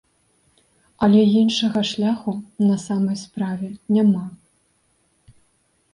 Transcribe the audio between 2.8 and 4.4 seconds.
самай справе, няма.